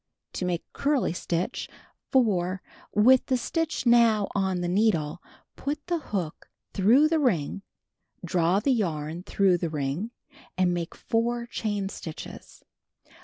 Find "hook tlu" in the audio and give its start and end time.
6.05-7.03